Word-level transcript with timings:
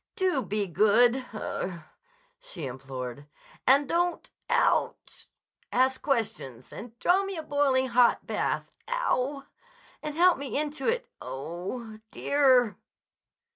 "Do 0.15 0.41
be 0.41 0.65
good—ugh!" 0.65 1.81
she 2.39 2.65
implored. 2.65 3.27
"And 3.67 3.87
don't—ooch!—ask 3.87 6.01
questions—and 6.01 6.97
draw 6.97 7.23
me 7.23 7.37
a 7.37 7.43
boiling 7.43 7.89
hot 7.89 8.25
bath—ow 8.25 9.11
w 9.11 9.15
w!—and 9.41 10.15
help 10.17 10.39
me 10.39 10.57
into 10.57 10.87
it—oh 10.87 11.81
h 11.81 11.87
h 12.15 12.23
h—_dear! 12.23 12.77